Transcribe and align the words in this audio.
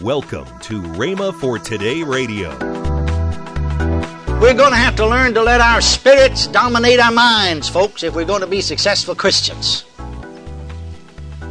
Welcome 0.00 0.46
to 0.62 0.82
Rhema 0.82 1.32
for 1.40 1.56
Today 1.56 2.02
Radio. 2.02 2.50
We're 4.40 4.52
going 4.52 4.72
to 4.72 4.76
have 4.76 4.96
to 4.96 5.06
learn 5.06 5.34
to 5.34 5.42
let 5.42 5.60
our 5.60 5.80
spirits 5.80 6.48
dominate 6.48 6.98
our 6.98 7.12
minds, 7.12 7.68
folks, 7.68 8.02
if 8.02 8.12
we're 8.12 8.24
going 8.24 8.40
to 8.40 8.48
be 8.48 8.60
successful 8.60 9.14
Christians. 9.14 9.84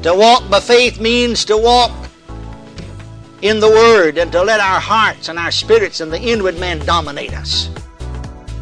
To 0.01 0.13
walk 0.13 0.49
by 0.49 0.59
faith 0.59 0.99
means 0.99 1.45
to 1.45 1.55
walk 1.55 1.93
in 3.41 3.61
the 3.61 3.69
Word 3.69 4.17
and 4.17 4.29
to 4.33 4.43
let 4.43 4.59
our 4.59 4.81
hearts 4.81 5.29
and 5.29 5.39
our 5.39 5.51
spirits 5.51 6.01
and 6.01 6.11
the 6.11 6.19
inward 6.19 6.59
man 6.59 6.79
dominate 6.79 7.33
us. 7.33 7.69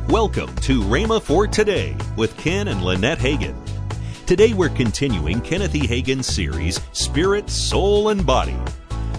Welcome 0.08 0.56
to 0.58 0.82
Rhema 0.82 1.20
for 1.20 1.48
Today 1.48 1.98
with 2.16 2.38
Ken 2.38 2.68
and 2.68 2.84
Lynette 2.84 3.18
Hagin. 3.18 3.56
Today 4.28 4.54
we're 4.54 4.70
continuing 4.70 5.42
Kenneth 5.42 5.74
E. 5.74 5.88
Hagin's 5.88 6.28
series, 6.28 6.80
Spirit, 6.92 7.50
Soul, 7.50 8.10
and 8.10 8.24
Body. 8.24 8.56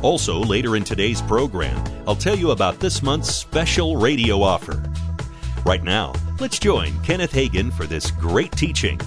Also, 0.02 0.40
later 0.40 0.74
in 0.74 0.82
today's 0.82 1.22
program, 1.22 1.80
I'll 2.08 2.16
tell 2.16 2.36
you 2.36 2.50
about 2.50 2.80
this 2.80 3.04
month's 3.04 3.32
special 3.32 3.96
radio 3.96 4.42
offer. 4.42 4.82
Right 5.64 5.84
now, 5.84 6.12
let's 6.40 6.58
join 6.58 7.00
Kenneth 7.04 7.30
Hagin 7.30 7.72
for 7.72 7.86
this 7.86 8.10
great 8.10 8.50
teaching. 8.50 9.00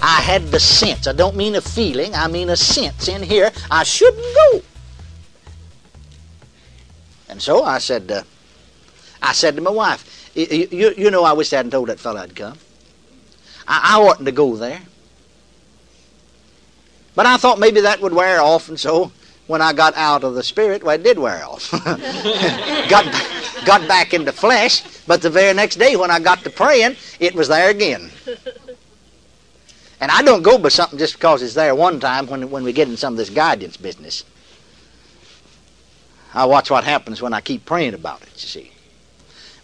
I 0.00 0.20
had 0.20 0.42
the 0.52 0.60
sense, 0.60 1.08
I 1.08 1.12
don't 1.12 1.36
mean 1.36 1.56
a 1.56 1.60
feeling, 1.60 2.14
I 2.14 2.28
mean 2.28 2.48
a 2.48 2.56
sense 2.56 3.08
in 3.08 3.24
here, 3.24 3.50
I 3.72 3.82
shouldn't 3.82 4.22
go. 4.22 4.62
And 7.28 7.42
so 7.42 7.64
I 7.64 7.78
said, 7.78 8.10
uh, 8.10 8.22
I 9.20 9.32
said 9.32 9.56
to 9.56 9.62
my 9.62 9.70
wife, 9.70 10.30
you, 10.34 10.68
you, 10.70 10.94
you 10.96 11.10
know, 11.10 11.24
I 11.24 11.32
wish 11.32 11.52
I 11.52 11.56
hadn't 11.56 11.72
told 11.72 11.88
that 11.88 11.98
fellow 11.98 12.20
I'd 12.20 12.36
come. 12.36 12.56
I, 13.66 13.96
I 13.96 14.00
oughtn't 14.00 14.26
to 14.26 14.32
go 14.32 14.54
there. 14.54 14.80
But 17.16 17.26
I 17.26 17.36
thought 17.36 17.58
maybe 17.58 17.80
that 17.80 18.00
would 18.00 18.12
wear 18.12 18.40
off, 18.40 18.68
and 18.68 18.78
so 18.78 19.10
when 19.46 19.60
I 19.60 19.72
got 19.72 19.94
out 19.96 20.24
of 20.24 20.34
the 20.34 20.42
spirit, 20.42 20.82
well, 20.82 20.94
it 20.94 21.02
did 21.02 21.18
wear 21.18 21.44
off. 21.44 21.70
got, 22.88 23.04
got 23.64 23.86
back 23.88 24.14
into 24.14 24.32
flesh, 24.32 24.82
but 25.06 25.20
the 25.22 25.30
very 25.30 25.52
next 25.54 25.76
day 25.76 25.96
when 25.96 26.10
I 26.10 26.20
got 26.20 26.44
to 26.44 26.50
praying, 26.50 26.96
it 27.20 27.34
was 27.34 27.48
there 27.48 27.70
again. 27.70 28.10
And 30.00 30.10
I 30.10 30.22
don't 30.22 30.42
go 30.42 30.58
by 30.58 30.68
something 30.68 30.98
just 30.98 31.14
because 31.14 31.42
it's 31.42 31.54
there 31.54 31.74
one 31.74 32.00
time 32.00 32.26
when, 32.26 32.50
when 32.50 32.64
we 32.64 32.72
get 32.72 32.88
in 32.88 32.96
some 32.96 33.14
of 33.14 33.18
this 33.18 33.30
guidance 33.30 33.76
business. 33.76 34.24
I 36.34 36.46
watch 36.46 36.70
what 36.70 36.84
happens 36.84 37.20
when 37.20 37.32
I 37.34 37.40
keep 37.40 37.64
praying 37.64 37.94
about 37.94 38.22
it, 38.22 38.30
you 38.34 38.48
see. 38.48 38.72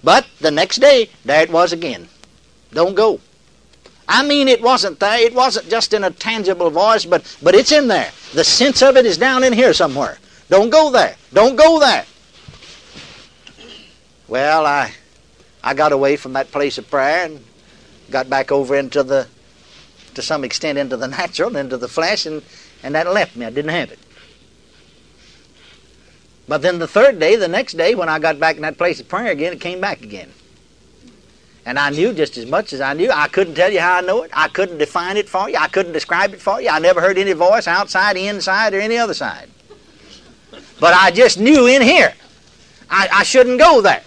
But 0.05 0.27
the 0.41 0.51
next 0.51 0.77
day, 0.77 1.11
there 1.25 1.43
it 1.43 1.51
was 1.51 1.73
again. 1.73 2.09
Don't 2.73 2.95
go. 2.95 3.21
I 4.09 4.27
mean, 4.27 4.49
it 4.49 4.63
wasn't 4.63 4.99
there. 5.01 5.21
It 5.21 5.35
wasn't 5.35 5.69
just 5.69 5.93
in 5.93 6.03
a 6.03 6.11
tangible 6.11 6.71
voice, 6.71 7.05
but, 7.05 7.37
but 7.43 7.55
it's 7.55 7.73
in 7.73 7.89
there. 7.89 8.11
The 8.33 8.43
sense 8.43 8.83
of 8.83 8.97
it 8.97 9.05
is 9.05 9.19
down 9.19 9.45
in 9.45 9.53
here 9.53 9.75
somewhere. 9.75 10.19
Don't 10.49 10.71
go 10.71 10.91
there. 10.91 11.17
Don't 11.35 11.57
go 11.57 11.79
there. 11.79 12.07
Well, 14.27 14.65
I, 14.65 14.93
I 15.63 15.75
got 15.75 15.93
away 15.93 16.17
from 16.17 16.33
that 16.33 16.51
place 16.51 16.79
of 16.79 16.91
prayer 16.91 17.27
and 17.27 17.45
got 18.11 18.31
back 18.31 18.51
over 18.51 18.77
into 18.77 19.03
the, 19.03 19.29
to 20.15 20.23
some 20.23 20.43
extent, 20.43 20.79
into 20.79 20.97
the 20.97 21.09
natural, 21.09 21.55
into 21.57 21.77
the 21.77 21.89
flesh, 21.89 22.25
and, 22.25 22.43
and 22.83 22.95
that 22.95 23.13
left 23.13 23.37
me. 23.37 23.45
I 23.45 23.51
didn't 23.51 23.73
have 23.73 23.93
it. 23.93 23.99
But 26.49 26.63
then 26.63 26.79
the 26.79 26.89
third 26.89 27.19
day, 27.19 27.37
the 27.37 27.47
next 27.47 27.75
day, 27.75 27.95
when 27.95 28.09
I 28.09 28.19
got 28.19 28.41
back 28.41 28.57
in 28.57 28.63
that 28.63 28.79
place 28.79 29.01
of 29.01 29.09
prayer 29.09 29.31
again, 29.31 29.53
it 29.53 29.61
came 29.61 29.83
back 29.83 30.01
again. 30.01 30.33
And 31.69 31.79
I 31.79 31.91
knew 31.91 32.15
just 32.15 32.39
as 32.39 32.47
much 32.47 32.73
as 32.73 32.81
I 32.81 32.95
knew. 32.95 33.11
I 33.11 33.29
couldn't 33.29 33.55
tell 33.55 33.71
you 33.71 33.79
how 33.79 33.97
I 33.97 34.01
know 34.01 34.23
it. 34.23 34.31
I 34.33 34.49
couldn't 34.49 34.79
define 34.79 35.19
it 35.19 35.29
for 35.29 35.51
you. 35.51 35.59
I 35.59 35.69
couldn't 35.69 35.93
describe 35.93 36.33
it 36.33 36.41
for 36.41 36.63
you. 36.63 36.71
I 36.71 36.79
never 36.79 36.99
heard 36.99 37.19
any 37.19 37.35
voice 37.35 37.69
outside, 37.69 38.17
inside, 38.17 38.73
or 38.73 38.81
any 38.81 38.97
other 38.97 39.13
side. 39.13 39.51
But 40.81 40.95
I 40.95 41.11
just 41.11 41.39
knew 41.39 41.67
in 41.67 41.83
here 41.83 42.15
I, 42.89 43.11
I 43.13 43.23
shouldn't 43.23 43.59
go 43.59 43.83
there. 43.83 44.03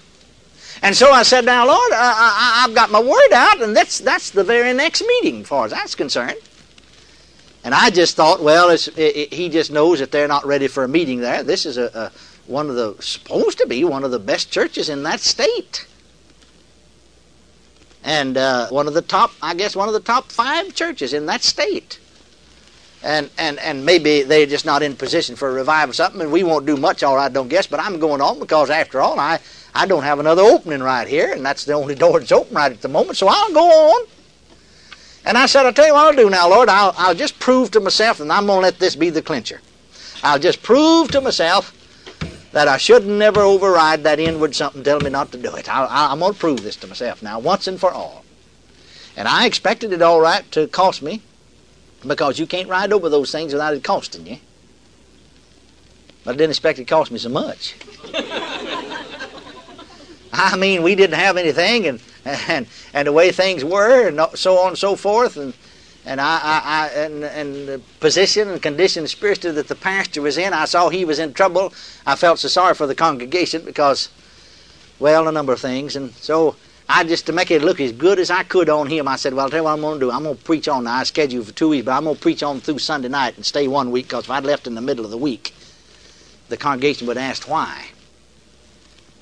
And 0.82 0.96
so 0.96 1.12
I 1.12 1.22
said, 1.22 1.46
Now, 1.46 1.68
Lord, 1.68 1.92
I, 1.94 2.64
have 2.66 2.74
got 2.74 2.90
my 2.90 3.00
word 3.00 3.32
out, 3.32 3.62
and 3.62 3.78
that's, 3.78 4.00
that's 4.00 4.32
the 4.32 4.44
very 4.44 4.74
next 4.74 5.04
meeting, 5.04 5.42
as 5.42 5.48
far 5.48 5.66
as 5.66 5.72
that's 5.72 5.94
concerned. 5.94 6.40
And 7.64 7.76
I 7.76 7.92
just 7.92 8.16
thought, 8.16 8.42
well, 8.42 8.72
it, 8.72 8.88
it, 8.98 9.32
he 9.32 9.50
just 9.50 9.70
knows 9.70 10.00
that 10.00 10.12
they're 10.12 10.28
not 10.28 10.48
ready 10.48 10.68
for 10.68 10.84
a 10.84 10.88
meeting 10.88 11.20
there. 11.20 11.44
This 11.44 11.68
is 11.68 11.78
a, 11.78 11.92
a 11.94 12.12
one 12.52 12.72
of 12.72 12.76
the 12.76 12.96
supposed 13.04 13.60
to 13.60 13.68
be 13.68 13.84
one 13.84 14.04
of 14.04 14.10
the 14.10 14.18
best 14.18 14.50
churches 14.50 14.90
in 14.90 15.04
that 15.04 15.20
state 15.20 15.86
and 18.04 18.38
uh, 18.38 18.68
one 18.70 18.88
of 18.88 18.94
the 18.94 19.02
top, 19.02 19.32
I 19.42 19.54
guess, 19.54 19.76
one 19.76 19.88
of 19.88 19.94
the 19.94 20.00
top 20.00 20.32
five 20.32 20.74
churches 20.74 21.14
in 21.14 21.26
that 21.28 21.44
state. 21.44 22.00
And, 23.04 23.30
and, 23.38 23.60
and 23.60 23.84
maybe 23.84 24.22
they're 24.22 24.46
just 24.46 24.66
not 24.66 24.84
in 24.84 24.96
position 24.96 25.36
for 25.36 25.50
a 25.50 25.54
revival 25.54 25.92
or 25.92 25.94
something, 25.94 26.22
and 26.22 26.32
we 26.32 26.44
won't 26.44 26.68
do 26.68 26.78
much, 26.78 27.02
all 27.02 27.16
right, 27.16 27.34
don't 27.34 27.48
guess, 27.48 27.66
but 27.66 27.80
I'm 27.80 28.00
going 28.00 28.22
on 28.22 28.40
because, 28.40 28.70
after 28.70 29.02
all, 29.02 29.20
I, 29.20 29.40
I 29.74 29.88
don't 29.88 30.04
have 30.04 30.20
another 30.20 30.44
opening 30.44 30.84
right 30.84 31.08
here, 31.08 31.34
and 31.34 31.44
that's 31.44 31.66
the 31.66 31.74
only 31.74 31.96
door 32.04 32.20
that's 32.20 32.32
open 32.32 32.56
right 32.56 32.72
at 32.72 32.82
the 32.82 32.90
moment, 32.90 33.18
so 33.18 33.28
I'll 33.28 33.54
go 33.54 33.66
on. 33.66 34.08
And 35.26 35.38
I 35.38 35.46
said, 35.46 35.66
I'll 35.66 35.74
tell 35.74 35.88
you 35.88 35.94
what 35.94 36.08
I'll 36.08 36.24
do 36.24 36.30
now, 36.30 36.50
Lord. 36.50 36.70
I'll, 36.70 36.94
I'll 36.98 37.16
just 37.16 37.40
prove 37.40 37.72
to 37.72 37.80
myself, 37.80 38.20
and 38.20 38.32
I'm 38.32 38.46
going 38.46 38.58
to 38.58 38.64
let 38.64 38.80
this 38.80 38.96
be 38.96 39.10
the 39.10 39.22
clincher. 39.22 39.62
I'll 40.24 40.40
just 40.40 40.62
prove 40.62 41.12
to 41.12 41.22
myself 41.22 41.74
that 42.52 42.68
I 42.68 42.78
should 42.78 43.06
never 43.06 43.42
override 43.42 44.04
that 44.04 44.20
inward 44.20 44.56
something 44.56 44.84
telling 44.84 45.04
me 45.04 45.10
not 45.10 45.32
to 45.32 45.38
do 45.38 45.56
it. 45.56 45.70
I, 45.70 46.12
am 46.12 46.20
going 46.20 46.34
to 46.34 46.40
prove 46.40 46.64
this 46.64 46.76
to 46.78 46.88
myself 46.88 47.24
now, 47.24 47.40
once 47.40 47.68
and 47.68 47.80
for 47.80 47.92
all. 47.92 48.26
And 49.16 49.28
I 49.28 49.46
expected 49.46 49.94
it 49.94 50.02
all 50.02 50.22
right 50.22 50.50
to 50.52 50.68
cost 50.68 51.02
me, 51.02 51.22
because 52.06 52.40
you 52.40 52.48
can't 52.48 52.70
ride 52.70 52.92
over 52.92 53.10
those 53.10 53.32
things 53.32 53.54
without 53.54 53.74
it 53.74 53.84
costing 53.84 54.26
you. 54.28 54.38
But 56.24 56.36
I 56.36 56.38
didn't 56.38 56.52
expect 56.52 56.80
it 56.80 56.84
to 56.84 56.90
cost 56.90 57.12
me 57.12 57.20
so 57.20 57.30
much. 57.30 57.76
I 60.34 60.56
mean, 60.56 60.82
we 60.84 60.96
didn't 60.96 61.18
have 61.18 61.38
anything, 61.38 61.88
and, 61.88 62.02
and, 62.26 62.68
and 62.94 63.08
the 63.08 63.12
way 63.12 63.32
things 63.32 63.66
were, 63.66 64.08
and 64.08 64.20
so 64.38 64.58
on 64.60 64.70
and 64.70 64.78
so 64.78 64.96
forth, 64.96 65.38
and 65.38 65.54
and 66.06 66.20
I, 66.20 66.40
I, 66.44 66.62
I 66.64 66.88
and, 67.04 67.24
and 67.24 67.68
the 67.68 67.82
position 68.00 68.50
and 68.50 68.62
condition 68.62 69.08
spiritually 69.08 69.56
that 69.56 69.68
the 69.68 69.76
pastor 69.76 70.22
was 70.22 70.38
in, 70.38 70.54
I 70.54 70.66
saw 70.66 70.90
he 70.90 71.06
was 71.06 71.20
in 71.20 71.34
trouble. 71.34 71.74
I 72.06 72.16
felt 72.16 72.40
so 72.40 72.48
sorry 72.48 72.74
for 72.74 72.88
the 72.88 72.96
congregation 72.96 73.64
because, 73.64 74.10
well, 75.00 75.28
a 75.28 75.32
number 75.32 75.54
of 75.54 75.60
things, 75.60 75.96
and 75.96 76.14
so 76.16 76.56
I 76.90 77.04
just 77.04 77.26
to 77.28 77.34
make 77.34 77.52
it 77.52 77.62
look 77.62 77.80
as 77.80 77.92
good 77.92 78.20
as 78.20 78.32
I 78.32 78.44
could 78.44 78.70
on 78.70 78.88
him, 78.88 79.08
I 79.08 79.16
said, 79.16 79.34
"Well, 79.34 79.46
I'll 79.46 79.50
tell 79.50 79.60
you 79.60 79.64
what 79.64 79.74
I'm 79.74 79.82
going 79.82 80.00
to 80.00 80.06
do. 80.08 80.12
I'm 80.12 80.24
going 80.24 80.38
to 80.38 80.44
preach 80.44 80.68
on. 80.68 80.88
I 80.88 81.04
scheduled 81.04 81.46
for 81.46 81.54
two 81.54 81.70
weeks, 81.70 81.86
but 81.86 81.94
I'm 81.94 82.04
going 82.04 82.16
to 82.16 82.22
preach 82.22 82.44
on 82.44 82.60
through 82.60 82.80
Sunday 82.80 83.08
night 83.10 83.36
and 83.36 83.46
stay 83.46 83.68
one 83.68 83.92
week 83.92 84.08
because 84.08 84.26
if 84.26 84.32
I'd 84.32 84.44
left 84.44 84.68
in 84.68 84.76
the 84.76 84.82
middle 84.82 85.06
of 85.06 85.12
the 85.12 85.18
week, 85.18 85.54
the 86.50 86.58
congregation 86.58 87.08
would 87.08 87.18
ask 87.18 87.48
why." 87.48 87.90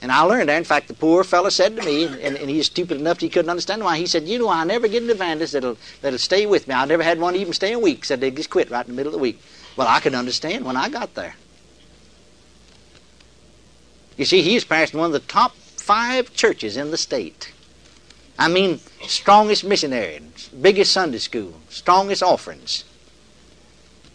And 0.02 0.12
I 0.12 0.22
learned 0.22 0.48
there. 0.48 0.58
In 0.58 0.64
fact, 0.64 0.88
the 0.88 0.94
poor 0.94 1.24
fellow 1.24 1.50
said 1.50 1.76
to 1.76 1.84
me, 1.84 2.06
and, 2.06 2.38
and 2.38 2.50
he's 2.50 2.68
stupid 2.68 2.98
enough 2.98 3.20
he 3.20 3.28
couldn't 3.28 3.50
understand 3.50 3.84
why. 3.84 3.98
He 3.98 4.06
said, 4.06 4.28
"You 4.28 4.40
know, 4.40 4.50
I 4.50 4.64
never 4.64 4.88
get 4.88 5.04
an 5.04 5.10
evangelist 5.10 5.54
that'll 5.54 5.78
that'll 6.02 6.20
stay 6.20 6.46
with 6.46 6.68
me. 6.68 6.74
I 6.74 6.86
never 6.86 7.04
had 7.04 7.20
one 7.20 7.36
even 7.36 7.54
stay 7.54 7.74
a 7.74 7.80
week. 7.80 8.06
Said 8.06 8.22
they 8.22 8.32
just 8.32 8.50
quit 8.50 8.70
right 8.70 8.86
in 8.86 8.94
the 8.94 8.96
middle 8.96 9.14
of 9.14 9.14
the 9.14 9.22
week." 9.22 9.42
Well, 9.76 9.88
I 9.88 10.00
could 10.00 10.16
understand 10.16 10.66
when 10.66 10.78
I 10.78 10.90
got 10.90 11.16
there. 11.16 11.36
You 14.16 14.26
see, 14.26 14.42
he's 14.42 14.66
pastoring 14.66 15.00
one 15.00 15.08
of 15.08 15.14
the 15.14 15.20
top 15.20 15.56
five 15.56 16.34
churches 16.34 16.78
in 16.78 16.92
the 16.92 16.98
state. 16.98 17.52
I 18.38 18.48
mean, 18.48 18.80
strongest 19.06 19.66
missionary, 19.66 20.22
biggest 20.62 20.94
Sunday 20.94 21.18
school, 21.18 21.56
strongest 21.70 22.24
offerings. 22.24 22.86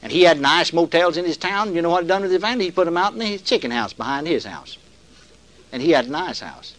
And 0.03 0.13
he 0.13 0.23
had 0.23 0.41
nice 0.41 0.73
motels 0.73 1.17
in 1.17 1.25
his 1.25 1.39
town. 1.39 1.75
You 1.75 1.83
know 1.83 1.91
what 1.91 2.05
he 2.05 2.09
done 2.09 2.23
with 2.23 2.31
the 2.31 2.37
evangelist? 2.37 2.67
He 2.67 2.75
put 2.75 2.85
them 2.85 2.97
out 2.97 3.15
in 3.15 3.21
his 3.21 3.43
chicken 3.43 3.71
house 3.71 3.93
behind 3.93 4.27
his 4.27 4.45
house 4.45 4.77
and 5.75 5.83
he 5.83 5.91
had 5.91 6.07
a 6.07 6.11
nice 6.11 6.39
house. 6.39 6.77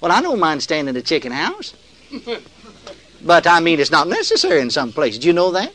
Well, 0.00 0.10
I 0.10 0.22
don't 0.22 0.40
mind 0.40 0.62
staying 0.62 0.88
in 0.88 0.94
the 0.94 1.02
chicken 1.02 1.32
house. 1.32 1.74
but 3.22 3.46
I 3.46 3.60
mean, 3.60 3.78
it's 3.78 3.90
not 3.90 4.08
necessary 4.08 4.62
in 4.62 4.70
some 4.70 4.90
places. 4.90 5.18
Do 5.20 5.26
you 5.26 5.34
know 5.34 5.50
that? 5.50 5.70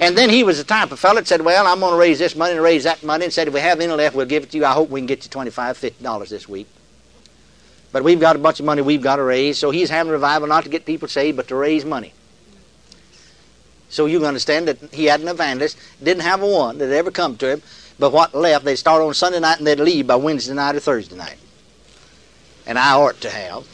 And 0.00 0.18
then 0.18 0.28
he 0.28 0.42
was 0.42 0.58
the 0.58 0.64
type 0.64 0.90
of 0.90 0.98
fellow 0.98 1.14
that 1.20 1.28
said, 1.28 1.40
Well, 1.40 1.68
I'm 1.68 1.78
going 1.78 1.92
to 1.92 1.98
raise 1.98 2.18
this 2.18 2.34
money 2.34 2.54
and 2.54 2.62
raise 2.62 2.82
that 2.82 3.04
money, 3.04 3.26
and 3.26 3.32
said, 3.32 3.46
If 3.46 3.54
we 3.54 3.60
have 3.60 3.80
any 3.80 3.92
left, 3.92 4.16
we'll 4.16 4.26
give 4.26 4.42
it 4.42 4.50
to 4.50 4.56
you. 4.56 4.64
I 4.64 4.72
hope 4.72 4.90
we 4.90 4.98
can 4.98 5.06
get 5.06 5.22
you 5.24 5.30
$25, 5.30 5.52
$50 5.52 6.28
this 6.28 6.48
week. 6.48 6.66
But 7.92 8.02
we've 8.02 8.18
got 8.18 8.34
a 8.34 8.40
bunch 8.40 8.58
of 8.58 8.66
money 8.66 8.82
we've 8.82 9.00
got 9.00 9.16
to 9.16 9.22
raise, 9.22 9.56
so 9.56 9.70
he's 9.70 9.88
having 9.88 10.10
a 10.10 10.14
revival 10.14 10.48
not 10.48 10.64
to 10.64 10.70
get 10.70 10.84
people 10.84 11.06
saved, 11.06 11.36
but 11.36 11.46
to 11.46 11.54
raise 11.54 11.84
money. 11.84 12.12
So 13.88 14.06
you 14.06 14.26
understand 14.26 14.66
that 14.66 14.92
he 14.92 15.04
had 15.04 15.20
an 15.20 15.28
evangelist, 15.28 15.78
didn't 16.02 16.24
have 16.24 16.42
a 16.42 16.46
one 16.46 16.78
that 16.78 16.90
ever 16.90 17.12
come 17.12 17.36
to 17.36 17.48
him, 17.48 17.62
but 18.00 18.12
what 18.12 18.34
left, 18.34 18.64
they'd 18.64 18.76
start 18.76 19.00
on 19.00 19.14
Sunday 19.14 19.38
night 19.38 19.58
and 19.58 19.66
they'd 19.66 19.78
leave 19.78 20.08
by 20.08 20.16
Wednesday 20.16 20.54
night 20.54 20.74
or 20.74 20.80
Thursday 20.80 21.16
night 21.16 21.38
and 22.68 22.78
I 22.78 22.92
ought 22.92 23.20
to 23.22 23.30
have. 23.30 23.66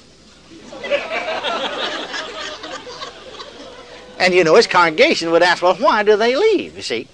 and 4.19 4.33
you 4.33 4.45
know, 4.45 4.55
his 4.55 4.67
congregation 4.67 5.31
would 5.33 5.43
ask, 5.43 5.63
well, 5.63 5.75
why 5.75 6.03
do 6.03 6.17
they 6.17 6.37
leave, 6.37 6.77
you 6.77 6.83
see? 6.83 7.09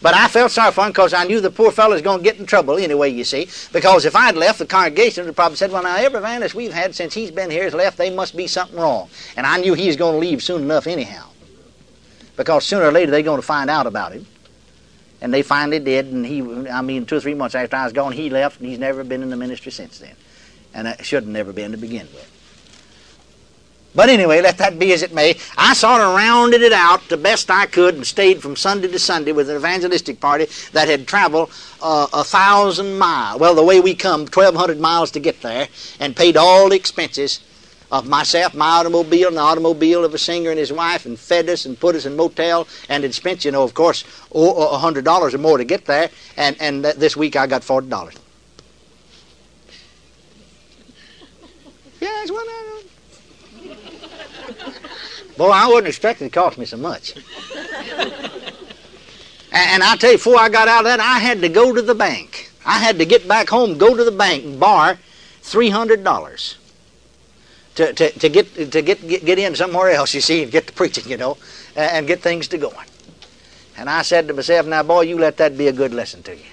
But 0.00 0.14
I 0.14 0.26
felt 0.28 0.50
sorry 0.50 0.72
for 0.72 0.84
him 0.84 0.90
because 0.90 1.14
I 1.14 1.24
knew 1.24 1.40
the 1.40 1.50
poor 1.50 1.70
fellow 1.70 1.92
was 1.92 2.02
going 2.02 2.18
to 2.18 2.24
get 2.24 2.38
in 2.38 2.46
trouble 2.46 2.76
anyway, 2.76 3.10
you 3.10 3.22
see. 3.22 3.48
Because 3.72 4.04
if 4.04 4.16
I'd 4.16 4.34
left, 4.34 4.58
the 4.58 4.66
congregation 4.66 5.26
would 5.26 5.36
probably 5.36 5.56
said, 5.56 5.70
well, 5.70 5.82
now, 5.84 5.96
every 5.96 6.18
evangelist 6.18 6.56
we've 6.56 6.72
had 6.72 6.94
since 6.94 7.14
he's 7.14 7.30
been 7.30 7.50
here 7.50 7.64
has 7.64 7.74
left, 7.74 7.98
they 7.98 8.10
must 8.10 8.36
be 8.36 8.48
something 8.48 8.78
wrong. 8.78 9.08
And 9.36 9.46
I 9.46 9.58
knew 9.58 9.74
he 9.74 9.86
was 9.86 9.96
going 9.96 10.14
to 10.14 10.18
leave 10.18 10.42
soon 10.42 10.62
enough 10.62 10.88
anyhow. 10.88 11.28
Because 12.36 12.64
sooner 12.64 12.86
or 12.86 12.92
later 12.92 13.12
they're 13.12 13.22
going 13.22 13.40
to 13.40 13.46
find 13.46 13.70
out 13.70 13.86
about 13.86 14.12
him. 14.12 14.26
And 15.20 15.32
they 15.32 15.42
finally 15.42 15.78
did, 15.78 16.06
and 16.06 16.26
he, 16.26 16.68
I 16.68 16.82
mean, 16.82 17.06
two 17.06 17.16
or 17.16 17.20
three 17.20 17.34
months 17.34 17.54
after 17.54 17.76
I 17.76 17.84
was 17.84 17.92
gone, 17.92 18.10
he 18.10 18.28
left, 18.28 18.58
and 18.58 18.68
he's 18.68 18.80
never 18.80 19.04
been 19.04 19.22
in 19.22 19.30
the 19.30 19.36
ministry 19.36 19.70
since 19.70 20.00
then 20.00 20.16
and 20.74 20.88
it 20.88 21.04
should 21.04 21.24
have 21.24 21.32
never 21.32 21.52
been 21.52 21.72
to 21.72 21.78
begin 21.78 22.06
with. 22.14 22.32
But 23.94 24.08
anyway, 24.08 24.40
let 24.40 24.58
that 24.58 24.78
be 24.78 24.92
as 24.94 25.02
it 25.02 25.12
may. 25.12 25.36
I 25.58 25.74
sort 25.74 26.00
of 26.00 26.14
rounded 26.14 26.62
it 26.62 26.72
out 26.72 27.06
the 27.08 27.18
best 27.18 27.50
I 27.50 27.66
could 27.66 27.94
and 27.94 28.06
stayed 28.06 28.40
from 28.40 28.56
Sunday 28.56 28.88
to 28.88 28.98
Sunday 28.98 29.32
with 29.32 29.50
an 29.50 29.56
evangelistic 29.56 30.18
party 30.18 30.46
that 30.72 30.88
had 30.88 31.06
traveled 31.06 31.50
uh, 31.82 32.06
a 32.12 32.24
thousand 32.24 32.98
miles. 32.98 33.38
Well, 33.38 33.54
the 33.54 33.62
way 33.62 33.80
we 33.80 33.94
come, 33.94 34.20
1,200 34.20 34.80
miles 34.80 35.10
to 35.10 35.20
get 35.20 35.42
there, 35.42 35.68
and 36.00 36.16
paid 36.16 36.38
all 36.38 36.70
the 36.70 36.76
expenses 36.76 37.40
of 37.90 38.08
myself, 38.08 38.54
my 38.54 38.78
automobile, 38.78 39.28
and 39.28 39.36
the 39.36 39.42
automobile 39.42 40.06
of 40.06 40.14
a 40.14 40.18
singer 40.18 40.48
and 40.48 40.58
his 40.58 40.72
wife, 40.72 41.04
and 41.04 41.18
fed 41.18 41.50
us 41.50 41.66
and 41.66 41.78
put 41.78 41.94
us 41.94 42.06
in 42.06 42.16
motel, 42.16 42.66
and 42.88 43.02
had 43.02 43.12
spent, 43.12 43.44
you 43.44 43.50
know, 43.50 43.62
of 43.62 43.74
course, 43.74 44.04
$100 44.32 45.34
or 45.34 45.38
more 45.38 45.58
to 45.58 45.64
get 45.64 45.84
there. 45.84 46.08
And, 46.38 46.56
and 46.58 46.82
this 46.82 47.14
week 47.14 47.36
I 47.36 47.46
got 47.46 47.60
$40. 47.60 48.16
Yes, 52.02 52.30
uh, 52.30 52.82
Boy, 55.36 55.50
I 55.50 55.68
wasn't 55.68 55.86
expecting 55.86 56.26
it 56.26 56.30
to 56.32 56.34
cost 56.40 56.58
me 56.58 56.64
so 56.64 56.76
much. 56.76 57.14
And 59.52 59.82
I 59.84 59.96
tell 59.96 60.10
you, 60.10 60.16
before 60.16 60.38
I 60.38 60.48
got 60.48 60.66
out 60.66 60.80
of 60.80 60.84
that, 60.86 60.98
I 60.98 61.20
had 61.20 61.40
to 61.42 61.48
go 61.48 61.72
to 61.72 61.80
the 61.80 61.94
bank. 61.94 62.50
I 62.66 62.78
had 62.78 62.98
to 62.98 63.04
get 63.04 63.28
back 63.28 63.48
home, 63.48 63.78
go 63.78 63.96
to 63.96 64.02
the 64.02 64.10
bank, 64.10 64.44
and 64.44 64.58
borrow 64.58 64.98
three 65.42 65.70
hundred 65.70 66.02
dollars 66.02 66.56
to, 67.76 67.92
to, 67.92 68.10
to 68.10 68.28
get 68.28 68.72
to 68.72 68.82
get, 68.82 69.06
get 69.06 69.24
get 69.24 69.38
in 69.38 69.54
somewhere 69.54 69.90
else. 69.90 70.12
You 70.12 70.20
see, 70.20 70.42
and 70.42 70.50
get 70.50 70.66
to 70.66 70.72
preaching, 70.72 71.08
you 71.08 71.16
know, 71.16 71.38
and 71.76 72.06
get 72.08 72.20
things 72.20 72.48
to 72.48 72.58
going. 72.58 72.86
And 73.76 73.88
I 73.88 74.02
said 74.02 74.26
to 74.28 74.34
myself, 74.34 74.66
now, 74.66 74.82
boy, 74.82 75.02
you 75.02 75.18
let 75.18 75.36
that 75.36 75.56
be 75.56 75.68
a 75.68 75.72
good 75.72 75.94
lesson 75.94 76.22
to 76.24 76.34
you. 76.34 76.51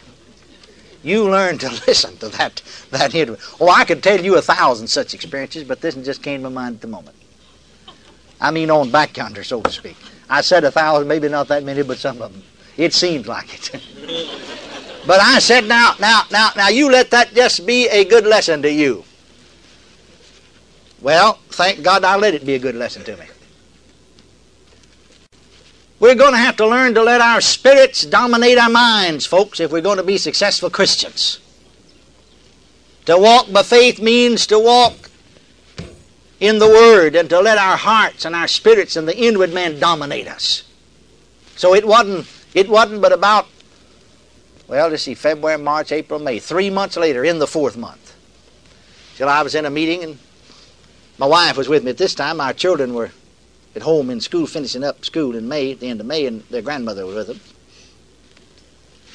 You 1.03 1.29
learn 1.29 1.57
to 1.59 1.69
listen 1.87 2.17
to 2.17 2.29
that 2.29 2.61
that 2.91 3.13
hint. 3.13 3.39
Oh, 3.59 3.69
I 3.69 3.85
could 3.85 4.03
tell 4.03 4.19
you 4.19 4.37
a 4.37 4.41
thousand 4.41 4.87
such 4.87 5.13
experiences, 5.13 5.63
but 5.63 5.81
this 5.81 5.95
one 5.95 6.03
just 6.03 6.23
came 6.23 6.43
to 6.43 6.49
mind 6.49 6.75
at 6.75 6.81
the 6.81 6.87
moment. 6.87 7.15
I 8.41 8.51
mean, 8.51 8.71
on 8.71 8.89
back 8.89 9.17
yonder, 9.17 9.43
so 9.43 9.61
to 9.61 9.71
speak. 9.71 9.97
I 10.29 10.41
said 10.41 10.63
a 10.63 10.71
thousand, 10.71 11.07
maybe 11.07 11.27
not 11.27 11.47
that 11.49 11.63
many, 11.63 11.83
but 11.83 11.97
some 11.97 12.21
of 12.21 12.31
them. 12.31 12.43
It 12.77 12.93
seems 12.93 13.27
like 13.27 13.53
it. 13.53 13.71
but 15.07 15.19
I 15.19 15.39
said, 15.39 15.65
now, 15.65 15.95
now, 15.99 16.21
now, 16.31 16.51
now, 16.55 16.69
you 16.69 16.89
let 16.89 17.11
that 17.11 17.33
just 17.33 17.65
be 17.65 17.87
a 17.89 18.05
good 18.05 18.25
lesson 18.25 18.61
to 18.61 18.71
you. 18.71 19.03
Well, 21.01 21.39
thank 21.49 21.83
God 21.83 22.03
I 22.05 22.15
let 22.15 22.33
it 22.33 22.45
be 22.45 22.55
a 22.55 22.59
good 22.59 22.75
lesson 22.75 23.03
to 23.05 23.17
me. 23.17 23.25
We're 25.99 26.15
going 26.15 26.31
to 26.31 26.37
have 26.37 26.55
to 26.57 26.67
learn 26.67 26.93
to 26.93 27.03
let 27.03 27.19
our 27.19 27.41
spirits 27.41 28.05
dominate 28.05 28.57
our 28.57 28.69
minds, 28.69 29.25
folks, 29.25 29.59
if 29.59 29.71
we're 29.71 29.81
going 29.81 29.97
to 29.97 30.03
be 30.03 30.17
successful 30.17 30.69
Christians. 30.69 31.39
To 33.05 33.17
walk 33.17 33.51
by 33.51 33.63
faith 33.63 33.99
means 34.01 34.47
to 34.47 34.59
walk 34.59 35.09
in 36.39 36.59
the 36.59 36.67
Word 36.67 37.15
and 37.15 37.29
to 37.29 37.41
let 37.41 37.57
our 37.57 37.75
hearts 37.75 38.23
and 38.23 38.33
our 38.33 38.47
spirits 38.47 38.95
and 38.95 39.07
the 39.07 39.17
inward 39.17 39.53
man 39.53 39.77
dominate 39.77 40.27
us. 40.27 40.63
So 41.57 41.75
it 41.75 41.85
wasn't, 41.85 42.27
it 42.53 42.69
wasn't 42.69 43.01
but 43.01 43.11
about, 43.11 43.47
well, 44.69 44.87
let's 44.87 45.03
see, 45.03 45.15
February, 45.15 45.57
March, 45.57 45.91
April, 45.91 46.19
May, 46.19 46.39
three 46.39 46.69
months 46.69 46.95
later, 46.95 47.25
in 47.25 47.39
the 47.39 47.47
fourth 47.47 47.75
month, 47.75 48.15
till 49.17 49.27
I 49.27 49.41
was 49.41 49.53
in 49.53 49.65
a 49.65 49.69
meeting 49.69 50.03
and 50.03 50.19
my 51.17 51.25
wife 51.25 51.57
was 51.57 51.67
with 51.67 51.83
me 51.83 51.89
at 51.89 51.97
this 51.97 52.15
time. 52.15 52.39
Our 52.39 52.53
children 52.53 52.93
were 52.93 53.11
at 53.79 53.85
home 53.85 54.09
in 54.09 54.21
school, 54.21 54.45
finishing 54.47 54.83
up 54.83 55.05
school 55.05 55.35
in 55.35 55.47
May, 55.47 55.71
at 55.71 55.79
the 55.79 55.89
end 55.89 55.99
of 55.99 56.05
May, 56.05 56.25
and 56.25 56.43
their 56.49 56.61
grandmother 56.61 57.05
was 57.05 57.15
with 57.15 57.27
them. 57.27 57.39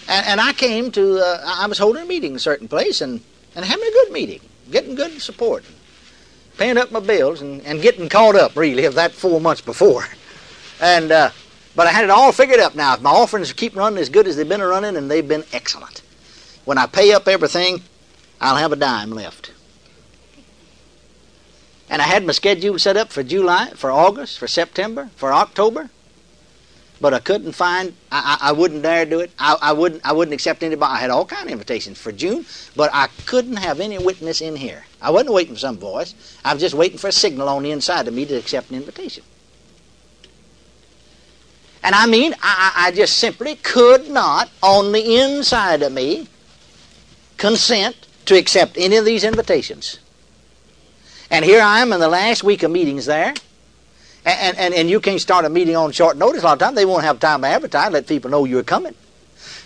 And, 0.08 0.26
and 0.26 0.40
I 0.40 0.52
came 0.52 0.90
to, 0.92 1.18
uh, 1.18 1.42
I 1.44 1.66
was 1.66 1.78
holding 1.78 2.02
a 2.02 2.06
meeting 2.06 2.32
in 2.32 2.36
a 2.36 2.40
certain 2.40 2.68
place 2.68 3.00
and, 3.00 3.20
and 3.54 3.64
having 3.64 3.86
a 3.86 3.90
good 3.90 4.12
meeting, 4.12 4.40
getting 4.70 4.94
good 4.94 5.20
support 5.20 5.64
paying 6.56 6.78
up 6.78 6.90
my 6.90 7.00
bills 7.00 7.40
and, 7.40 7.60
and 7.62 7.82
getting 7.82 8.08
caught 8.08 8.36
up 8.36 8.56
really 8.56 8.84
of 8.84 8.94
that 8.94 9.12
four 9.12 9.40
months 9.40 9.60
before. 9.60 10.06
And 10.80 11.12
uh, 11.12 11.30
but 11.76 11.86
I 11.86 11.92
had 11.92 12.02
it 12.02 12.10
all 12.10 12.32
figured 12.32 12.58
up 12.58 12.74
now. 12.74 12.94
If 12.94 13.00
my 13.00 13.10
offerings 13.10 13.52
keep 13.52 13.76
running 13.76 14.00
as 14.00 14.08
good 14.08 14.26
as 14.26 14.36
they've 14.36 14.46
been 14.46 14.60
running, 14.60 14.96
and 14.96 15.08
they've 15.08 15.26
been 15.26 15.44
excellent. 15.52 16.02
When 16.64 16.78
I 16.78 16.86
pay 16.86 17.12
up 17.12 17.28
everything, 17.28 17.80
I'll 18.40 18.56
have 18.56 18.72
a 18.72 18.76
dime 18.76 19.12
left. 19.12 19.52
And 21.88 22.00
I 22.00 22.06
had 22.06 22.24
my 22.24 22.32
schedule 22.32 22.78
set 22.78 22.96
up 22.96 23.12
for 23.12 23.22
July, 23.22 23.70
for 23.74 23.90
August, 23.90 24.38
for 24.38 24.48
September, 24.48 25.10
for 25.16 25.32
October 25.32 25.90
but 27.04 27.12
I 27.12 27.18
couldn't 27.18 27.52
find. 27.52 27.92
I, 28.10 28.38
I, 28.40 28.48
I 28.48 28.52
wouldn't 28.52 28.82
dare 28.82 29.04
do 29.04 29.20
it. 29.20 29.30
I, 29.38 29.58
I, 29.60 29.72
wouldn't. 29.72 30.00
I 30.06 30.12
wouldn't 30.12 30.32
accept 30.32 30.62
anybody. 30.62 30.90
I 30.90 30.98
had 30.98 31.10
all 31.10 31.26
kind 31.26 31.44
of 31.44 31.52
invitations 31.52 31.98
for 31.98 32.12
June, 32.12 32.46
but 32.76 32.90
I 32.94 33.08
couldn't 33.26 33.56
have 33.56 33.80
any 33.80 33.98
witness 33.98 34.40
in 34.40 34.56
here. 34.56 34.86
I 35.02 35.10
wasn't 35.10 35.34
waiting 35.34 35.52
for 35.52 35.60
some 35.60 35.76
voice. 35.76 36.14
I 36.44 36.54
was 36.54 36.62
just 36.62 36.74
waiting 36.74 36.96
for 36.96 37.08
a 37.08 37.12
signal 37.12 37.48
on 37.48 37.62
the 37.62 37.72
inside 37.72 38.08
of 38.08 38.14
me 38.14 38.24
to 38.24 38.34
accept 38.36 38.70
an 38.70 38.76
invitation. 38.76 39.24
And 41.82 41.94
I 41.94 42.06
mean, 42.06 42.34
I, 42.40 42.72
I 42.74 42.92
just 42.92 43.18
simply 43.18 43.56
could 43.56 44.08
not, 44.08 44.48
on 44.62 44.92
the 44.92 45.16
inside 45.16 45.82
of 45.82 45.92
me, 45.92 46.28
consent 47.36 47.96
to 48.24 48.38
accept 48.38 48.78
any 48.78 48.96
of 48.96 49.04
these 49.04 49.24
invitations. 49.24 49.98
And 51.34 51.44
here 51.44 51.60
I 51.60 51.80
am 51.80 51.92
in 51.92 51.98
the 51.98 52.06
last 52.06 52.44
week 52.44 52.62
of 52.62 52.70
meetings 52.70 53.06
there. 53.06 53.34
And, 54.24 54.56
and, 54.56 54.72
and 54.72 54.88
you 54.88 55.00
can't 55.00 55.20
start 55.20 55.44
a 55.44 55.48
meeting 55.48 55.74
on 55.74 55.90
short 55.90 56.16
notice. 56.16 56.42
A 56.42 56.44
lot 56.44 56.52
of 56.52 56.58
times 56.60 56.76
they 56.76 56.84
won't 56.84 57.02
have 57.02 57.18
time 57.18 57.42
to 57.42 57.48
advertise, 57.48 57.90
let 57.90 58.06
people 58.06 58.30
know 58.30 58.44
you're 58.44 58.62
coming. 58.62 58.94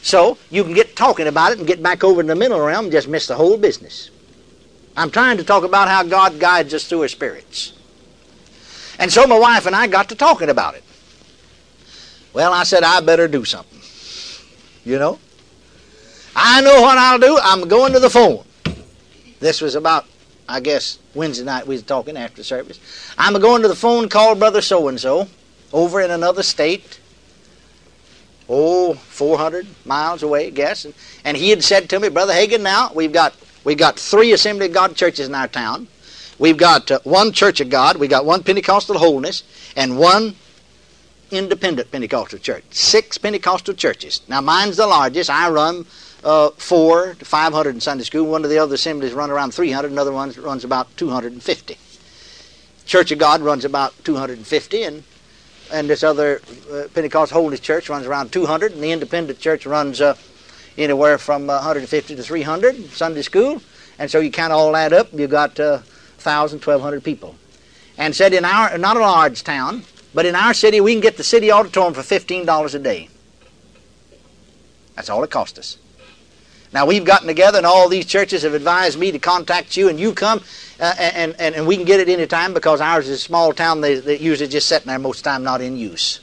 So 0.00 0.38
you 0.48 0.64
can 0.64 0.72
get 0.72 0.96
talking 0.96 1.26
about 1.26 1.52
it 1.52 1.58
and 1.58 1.66
get 1.66 1.82
back 1.82 2.02
over 2.02 2.22
in 2.22 2.26
the 2.26 2.34
middle 2.34 2.58
realm 2.58 2.86
and 2.86 2.92
just 2.92 3.06
miss 3.06 3.26
the 3.26 3.34
whole 3.34 3.58
business. 3.58 4.08
I'm 4.96 5.10
trying 5.10 5.36
to 5.36 5.44
talk 5.44 5.62
about 5.62 5.88
how 5.88 6.04
God 6.04 6.40
guides 6.40 6.72
us 6.72 6.88
through 6.88 7.02
His 7.02 7.12
spirits. 7.12 7.74
And 8.98 9.12
so 9.12 9.26
my 9.26 9.38
wife 9.38 9.66
and 9.66 9.76
I 9.76 9.88
got 9.88 10.08
to 10.08 10.14
talking 10.14 10.48
about 10.48 10.74
it. 10.74 10.84
Well, 12.32 12.54
I 12.54 12.62
said, 12.62 12.82
I 12.82 13.00
better 13.02 13.28
do 13.28 13.44
something. 13.44 13.80
You 14.86 14.98
know? 14.98 15.18
I 16.34 16.62
know 16.62 16.80
what 16.80 16.96
I'll 16.96 17.18
do. 17.18 17.38
I'm 17.42 17.68
going 17.68 17.92
to 17.92 18.00
the 18.00 18.08
phone. 18.08 18.46
This 19.38 19.60
was 19.60 19.74
about 19.74 20.06
I 20.48 20.60
guess 20.60 20.98
Wednesday 21.14 21.44
night 21.44 21.66
we 21.66 21.74
was 21.74 21.82
talking 21.82 22.16
after 22.16 22.42
service. 22.42 22.80
I'm 23.18 23.36
a 23.36 23.38
going 23.38 23.62
to 23.62 23.68
the 23.68 23.76
phone 23.76 24.08
call 24.08 24.34
brother 24.34 24.62
so 24.62 24.88
and 24.88 24.98
so 24.98 25.28
over 25.72 26.00
in 26.00 26.10
another 26.10 26.42
state. 26.42 26.98
Oh, 28.48 28.94
400 28.94 29.66
miles 29.84 30.22
away, 30.22 30.46
I 30.46 30.50
guess. 30.50 30.86
And, 30.86 30.94
and 31.22 31.36
he 31.36 31.50
had 31.50 31.62
said 31.62 31.90
to 31.90 32.00
me, 32.00 32.08
Brother 32.08 32.32
Hagin, 32.32 32.62
now 32.62 32.90
we've 32.94 33.12
got 33.12 33.34
we've 33.64 33.76
got 33.76 33.98
three 33.98 34.32
Assembly 34.32 34.66
of 34.66 34.72
God 34.72 34.96
churches 34.96 35.28
in 35.28 35.34
our 35.34 35.48
town. 35.48 35.86
We've 36.38 36.56
got 36.56 36.90
uh, 36.90 37.00
one 37.04 37.32
Church 37.32 37.60
of 37.60 37.68
God, 37.68 37.98
we've 37.98 38.08
got 38.08 38.24
one 38.24 38.42
Pentecostal 38.42 38.96
Holiness, 38.98 39.42
and 39.76 39.98
one 39.98 40.34
independent 41.30 41.90
Pentecostal 41.90 42.38
church. 42.38 42.64
Six 42.70 43.18
Pentecostal 43.18 43.74
churches. 43.74 44.22
Now 44.28 44.40
mine's 44.40 44.78
the 44.78 44.86
largest. 44.86 45.28
I 45.28 45.50
run 45.50 45.84
uh, 46.28 46.50
four 46.50 47.14
to 47.14 47.24
500 47.24 47.74
in 47.74 47.80
Sunday 47.80 48.04
school. 48.04 48.26
One 48.26 48.44
of 48.44 48.50
the 48.50 48.58
other 48.58 48.74
assemblies 48.74 49.14
run 49.14 49.30
around 49.30 49.52
300. 49.52 49.90
Another 49.90 50.12
one 50.12 50.30
runs 50.32 50.62
about 50.62 50.94
250. 50.98 51.78
Church 52.84 53.10
of 53.10 53.18
God 53.18 53.40
runs 53.40 53.64
about 53.64 53.94
250, 54.04 54.82
and 54.82 55.02
and 55.70 55.88
this 55.88 56.02
other 56.02 56.40
uh, 56.72 56.84
Pentecostal 56.94 57.40
Holiness 57.40 57.60
Church 57.60 57.88
runs 57.88 58.06
around 58.06 58.32
200, 58.32 58.72
and 58.72 58.82
the 58.82 58.92
Independent 58.92 59.38
Church 59.38 59.66
runs 59.66 60.00
uh, 60.00 60.16
anywhere 60.76 61.18
from 61.18 61.46
150 61.46 62.16
to 62.16 62.22
300 62.22 62.90
Sunday 62.90 63.22
school. 63.22 63.60
And 63.98 64.10
so 64.10 64.20
you 64.20 64.30
count 64.30 64.52
all 64.52 64.72
that 64.72 64.92
up, 64.92 65.08
you've 65.12 65.30
got 65.30 65.58
uh, 65.60 65.78
1,000, 66.16 66.58
1,200 66.58 67.04
people. 67.04 67.34
And 67.98 68.14
said 68.14 68.32
in 68.32 68.44
our, 68.44 68.78
not 68.78 68.96
a 68.96 69.00
large 69.00 69.44
town, 69.44 69.82
but 70.14 70.24
in 70.24 70.34
our 70.34 70.54
city, 70.54 70.80
we 70.80 70.92
can 70.92 71.02
get 71.02 71.16
the 71.16 71.24
city 71.24 71.50
auditorium 71.50 71.94
for 71.94 72.00
$15 72.00 72.74
a 72.74 72.78
day. 72.78 73.08
That's 74.94 75.10
all 75.10 75.22
it 75.24 75.30
cost 75.30 75.58
us. 75.58 75.76
Now 76.72 76.84
we've 76.86 77.04
gotten 77.04 77.26
together, 77.26 77.58
and 77.58 77.66
all 77.66 77.88
these 77.88 78.06
churches 78.06 78.42
have 78.42 78.54
advised 78.54 78.98
me 78.98 79.10
to 79.12 79.18
contact 79.18 79.76
you, 79.76 79.88
and 79.88 79.98
you 79.98 80.12
come, 80.12 80.42
uh, 80.78 80.94
and, 80.98 81.34
and, 81.38 81.54
and 81.54 81.66
we 81.66 81.76
can 81.76 81.84
get 81.84 82.00
it 82.00 82.08
any 82.08 82.26
time 82.26 82.52
because 82.52 82.80
ours 82.80 83.08
is 83.08 83.20
a 83.20 83.22
small 83.22 83.52
town 83.52 83.80
that, 83.80 84.20
usually 84.20 84.48
just 84.48 84.68
sitting 84.68 84.88
there 84.88 84.98
most 84.98 85.18
of 85.18 85.24
the 85.24 85.30
time 85.30 85.42
not 85.42 85.60
in 85.60 85.76
use. 85.76 86.20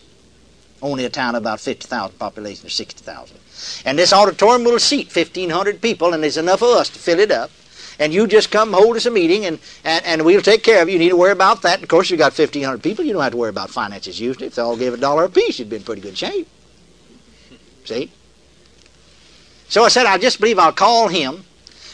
Only 0.81 1.05
a 1.05 1.09
town 1.09 1.35
of 1.35 1.41
about 1.41 1.59
50,000 1.59 2.19
population 2.19 2.67
or 2.67 2.69
60,000. 2.69 3.37
And 3.85 3.97
this 3.97 4.13
auditorium 4.13 4.63
will 4.65 4.77
seat 4.77 5.15
1,500 5.15 5.81
people, 5.81 6.13
and 6.13 6.21
there's 6.21 6.37
enough 6.37 6.61
of 6.61 6.69
us 6.69 6.89
to 6.89 6.99
fill 6.99 7.19
it 7.19 7.31
up. 7.31 7.49
And 7.97 8.13
you 8.13 8.27
just 8.27 8.51
come 8.51 8.73
hold 8.73 8.97
us 8.97 9.05
a 9.05 9.11
meeting, 9.11 9.45
and, 9.45 9.57
and, 9.83 10.05
and 10.05 10.25
we'll 10.25 10.41
take 10.41 10.63
care 10.63 10.81
of 10.81 10.89
you. 10.89 10.93
You 10.93 10.99
need 10.99 11.09
to 11.09 11.15
worry 11.15 11.31
about 11.31 11.61
that. 11.61 11.81
Of 11.81 11.87
course, 11.87 12.09
you've 12.09 12.19
got 12.19 12.37
1,500 12.37 12.83
people. 12.83 13.05
You 13.05 13.13
don't 13.13 13.21
have 13.21 13.31
to 13.31 13.37
worry 13.37 13.49
about 13.49 13.69
finances 13.69 14.19
usually. 14.19 14.47
If 14.47 14.55
they 14.55 14.61
all 14.61 14.77
gave 14.77 14.93
a 14.93 14.97
dollar 14.97 15.23
apiece, 15.23 15.59
you'd 15.59 15.69
be 15.69 15.77
in 15.77 15.83
pretty 15.83 16.01
good 16.01 16.17
shape. 16.17 16.47
See? 17.85 18.11
So 19.69 19.84
I 19.84 19.89
said, 19.89 20.05
I 20.05 20.17
just 20.17 20.39
believe 20.39 20.60
I'll 20.60 20.72
call 20.74 21.07
him, 21.07 21.43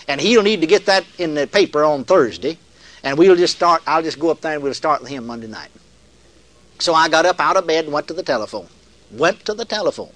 and 0.08 0.22
he'll 0.22 0.44
need 0.44 0.62
to 0.62 0.68
get 0.68 0.86
that 0.88 1.06
in 1.18 1.36
the 1.36 1.48
paper 1.48 1.84
on 1.84 2.04
Thursday, 2.04 2.58
and 3.04 3.18
we'll 3.18 3.36
just 3.36 3.56
start, 3.56 3.82
I'll 3.88 4.04
just 4.04 4.20
go 4.20 4.30
up 4.32 4.42
there 4.42 4.54
and 4.54 4.64
we'll 4.64 4.74
start 4.74 5.02
with 5.02 5.10
him 5.10 5.28
Monday 5.28 5.48
night. 5.48 5.72
So 6.80 6.94
I 6.94 7.10
got 7.10 7.26
up 7.26 7.40
out 7.40 7.58
of 7.58 7.68
bed 7.68 7.86
and 7.86 7.94
went 7.94 8.08
to 8.08 8.14
the 8.14 8.24
telephone. 8.24 8.68
Went 9.12 9.46
to 9.46 9.54
the 9.54 9.66
telephone. 9.66 10.12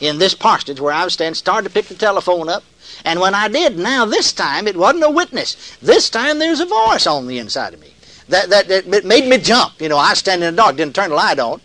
in 0.00 0.18
this 0.18 0.34
parsonage 0.34 0.80
where 0.80 0.94
I 0.94 1.04
was 1.04 1.14
standing, 1.14 1.34
started 1.34 1.68
to 1.68 1.74
pick 1.74 1.86
the 1.86 1.94
telephone 1.94 2.48
up. 2.48 2.64
And 3.04 3.20
when 3.20 3.34
I 3.34 3.48
did, 3.48 3.78
now 3.78 4.04
this 4.04 4.32
time 4.32 4.66
it 4.66 4.76
wasn't 4.76 5.04
a 5.04 5.10
witness. 5.10 5.76
This 5.80 6.10
time 6.10 6.38
there's 6.38 6.60
a 6.60 6.66
voice 6.66 7.06
on 7.06 7.26
the 7.26 7.38
inside 7.38 7.74
of 7.74 7.80
me 7.80 7.92
that, 8.28 8.50
that, 8.50 8.68
that 8.68 9.04
made 9.04 9.28
me 9.28 9.38
jump. 9.38 9.80
You 9.80 9.88
know, 9.88 9.98
I 9.98 10.14
standing 10.14 10.48
in 10.48 10.56
the 10.56 10.62
dark, 10.62 10.76
didn't 10.76 10.94
turn 10.94 11.10
the 11.10 11.16
light 11.16 11.38
on. 11.38 11.60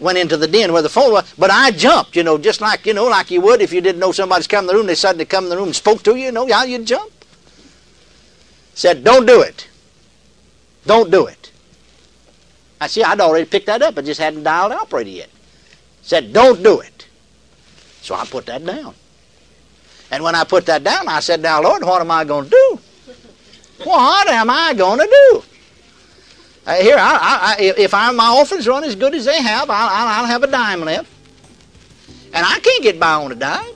Went 0.00 0.16
into 0.16 0.36
the 0.38 0.48
den 0.48 0.72
where 0.72 0.82
the 0.82 0.88
phone 0.88 1.12
was, 1.12 1.32
but 1.36 1.50
I 1.50 1.70
jumped, 1.70 2.16
you 2.16 2.22
know, 2.22 2.38
just 2.38 2.62
like, 2.62 2.86
you 2.86 2.94
know, 2.94 3.04
like 3.04 3.30
you 3.30 3.42
would 3.42 3.60
if 3.60 3.72
you 3.72 3.82
didn't 3.82 4.00
know 4.00 4.12
somebody's 4.12 4.46
coming 4.46 4.64
in 4.64 4.66
the 4.68 4.74
room, 4.74 4.86
they 4.86 4.94
suddenly 4.94 5.26
come 5.26 5.44
in 5.44 5.50
the 5.50 5.56
room 5.56 5.66
and 5.66 5.76
spoke 5.76 6.02
to 6.04 6.16
you, 6.16 6.24
you 6.26 6.32
know 6.32 6.50
how 6.50 6.64
you'd 6.64 6.86
jump? 6.86 7.12
Said, 8.74 9.04
don't 9.04 9.26
do 9.26 9.42
it. 9.42 9.68
Don't 10.86 11.10
do 11.10 11.26
it. 11.26 11.52
I 12.80 12.86
see, 12.86 13.02
I'd 13.02 13.20
already 13.20 13.44
picked 13.44 13.66
that 13.66 13.82
up, 13.82 13.98
I 13.98 14.02
just 14.02 14.20
hadn't 14.20 14.42
dialed 14.42 14.72
operator 14.72 15.10
yet. 15.10 15.30
Said, 16.00 16.32
don't 16.32 16.62
do 16.62 16.80
it. 16.80 17.06
So 18.00 18.14
I 18.14 18.24
put 18.24 18.46
that 18.46 18.64
down. 18.64 18.94
And 20.10 20.24
when 20.24 20.34
I 20.34 20.44
put 20.44 20.64
that 20.66 20.82
down, 20.82 21.08
I 21.08 21.20
said, 21.20 21.40
now, 21.40 21.62
Lord, 21.62 21.84
what 21.84 22.00
am 22.00 22.10
I 22.10 22.24
going 22.24 22.44
to 22.44 22.50
do? 22.50 22.78
What 23.84 24.28
am 24.28 24.48
I 24.48 24.72
going 24.74 24.98
to 24.98 25.06
do? 25.06 25.42
Uh, 26.66 26.74
here, 26.76 26.96
I, 26.98 27.56
I, 27.58 27.62
if 27.78 27.94
I, 27.94 28.10
my 28.12 28.36
orphans 28.36 28.68
run 28.68 28.84
as 28.84 28.94
good 28.94 29.14
as 29.14 29.24
they 29.24 29.40
have, 29.42 29.70
I'll, 29.70 29.88
I'll, 29.88 30.26
have 30.26 30.42
a 30.42 30.46
dime 30.46 30.82
left. 30.82 31.10
And 32.32 32.44
I 32.46 32.58
can't 32.60 32.82
get 32.82 33.00
by 33.00 33.14
on 33.14 33.32
a 33.32 33.34
dime. 33.34 33.74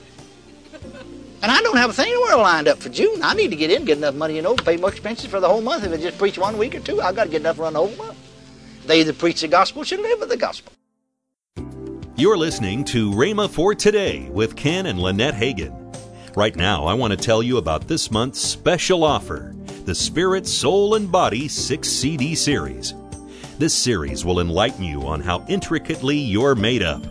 And 1.41 1.51
I 1.51 1.61
don't 1.61 1.77
have 1.77 1.89
a 1.89 1.93
thing 1.93 2.07
in 2.07 2.13
the 2.13 2.21
world 2.21 2.41
lined 2.41 2.67
up 2.67 2.79
for 2.79 2.89
June. 2.89 3.21
I 3.21 3.33
need 3.33 3.49
to 3.49 3.55
get 3.55 3.71
in, 3.71 3.85
get 3.85 3.97
enough 3.97 4.15
money, 4.15 4.35
you 4.35 4.41
know, 4.41 4.55
pay 4.55 4.77
my 4.77 4.87
expenses 4.87 5.27
for 5.27 5.39
the 5.39 5.47
whole 5.47 5.61
month. 5.61 5.83
If 5.83 5.93
I 5.93 5.97
just 5.97 6.17
preach 6.17 6.37
one 6.37 6.57
week 6.57 6.75
or 6.75 6.79
two, 6.79 7.01
I've 7.01 7.15
got 7.15 7.25
to 7.25 7.29
get 7.29 7.41
enough 7.41 7.59
run 7.59 7.73
month. 7.73 8.17
They 8.85 9.03
that 9.03 9.17
preach 9.17 9.41
the 9.41 9.47
gospel 9.47 9.83
should 9.83 9.99
live 9.99 10.19
with 10.19 10.29
the 10.29 10.37
gospel. 10.37 10.71
You're 12.15 12.37
listening 12.37 12.83
to 12.85 13.11
Rhema 13.11 13.49
for 13.49 13.75
Today 13.75 14.29
with 14.29 14.55
Ken 14.55 14.85
and 14.85 14.99
Lynette 14.99 15.33
Hagin. 15.33 15.81
Right 16.35 16.55
now, 16.55 16.85
I 16.85 16.93
want 16.93 17.11
to 17.11 17.17
tell 17.17 17.43
you 17.43 17.57
about 17.57 17.87
this 17.87 18.09
month's 18.09 18.39
special 18.39 19.03
offer 19.03 19.53
the 19.85 19.95
Spirit, 19.95 20.47
Soul, 20.47 20.95
and 20.95 21.11
Body 21.11 21.47
6 21.47 21.87
CD 21.87 22.33
series. 22.33 22.95
This 23.59 23.75
series 23.75 24.25
will 24.25 24.39
enlighten 24.39 24.83
you 24.83 25.03
on 25.03 25.21
how 25.21 25.45
intricately 25.47 26.17
you're 26.17 26.55
made 26.55 26.81
up. 26.81 27.03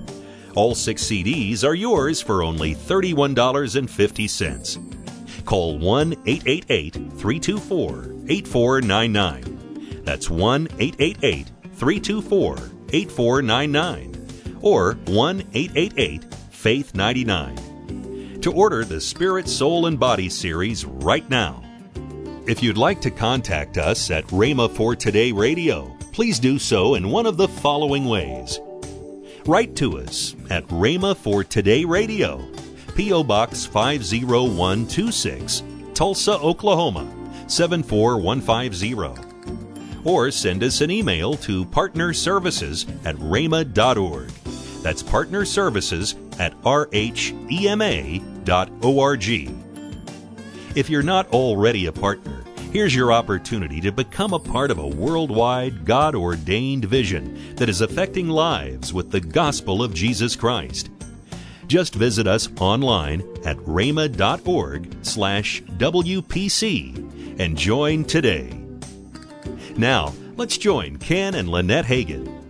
All 0.56 0.74
six 0.74 1.04
CDs 1.04 1.62
are 1.64 1.74
yours 1.74 2.20
for 2.20 2.42
only 2.42 2.74
$31.50. 2.74 5.44
Call 5.44 5.78
1 5.78 6.12
888 6.26 6.94
324 6.94 8.12
8499. 8.28 10.02
That's 10.04 10.28
1 10.28 10.68
888 10.78 11.46
324 11.74 12.56
8499 12.90 14.58
or 14.60 14.94
1 15.06 15.40
888 15.54 16.34
Faith 16.50 16.94
99. 16.94 18.40
To 18.42 18.52
order 18.52 18.84
the 18.84 19.00
Spirit, 19.00 19.48
Soul, 19.48 19.86
and 19.86 19.98
Body 19.98 20.28
series 20.28 20.84
right 20.84 21.26
now, 21.30 21.63
if 22.46 22.62
you'd 22.62 22.76
like 22.76 23.00
to 23.00 23.10
contact 23.10 23.78
us 23.78 24.10
at 24.10 24.26
Rhema 24.26 24.70
for 24.70 24.94
Today 24.94 25.32
Radio, 25.32 25.96
please 26.12 26.38
do 26.38 26.58
so 26.58 26.94
in 26.94 27.08
one 27.08 27.24
of 27.26 27.38
the 27.38 27.48
following 27.48 28.04
ways. 28.04 28.60
Write 29.46 29.74
to 29.76 29.96
us 29.98 30.36
at 30.50 30.68
Rhema 30.68 31.16
for 31.16 31.42
Today 31.42 31.84
Radio, 31.84 32.46
P.O. 32.94 33.24
Box 33.24 33.64
50126, 33.64 35.62
Tulsa, 35.94 36.38
Oklahoma 36.38 37.10
74150. 37.48 40.04
Or 40.04 40.30
send 40.30 40.62
us 40.62 40.82
an 40.82 40.90
email 40.90 41.34
to 41.38 41.64
partnerservices 41.64 42.86
at 43.06 43.16
rhema.org. 43.16 44.28
That's 44.82 45.02
partnerservices 45.02 46.14
at 46.38 46.52
rhema.org. 46.60 48.24
If 50.76 50.90
you're 50.90 51.02
not 51.02 51.28
already 51.28 51.86
a 51.86 51.92
partner, 51.92 52.33
here's 52.74 52.94
your 52.94 53.12
opportunity 53.12 53.80
to 53.80 53.92
become 53.92 54.34
a 54.34 54.38
part 54.38 54.68
of 54.68 54.78
a 54.78 54.86
worldwide, 54.86 55.84
God 55.84 56.16
ordained 56.16 56.84
vision 56.84 57.54
that 57.54 57.68
is 57.68 57.80
affecting 57.80 58.28
lives 58.28 58.92
with 58.92 59.12
the 59.12 59.20
gospel 59.20 59.80
of 59.80 59.94
Jesus 59.94 60.34
Christ. 60.34 60.90
Just 61.68 61.94
visit 61.94 62.26
us 62.26 62.48
online 62.60 63.20
at 63.44 63.56
rhema.org 63.58 64.92
slash 65.02 65.62
WPC 65.62 67.38
and 67.38 67.56
join 67.56 68.04
today. 68.04 68.52
Now, 69.76 70.12
let's 70.36 70.58
join 70.58 70.96
Ken 70.96 71.36
and 71.36 71.48
Lynette 71.48 71.86
Hagin 71.86 72.43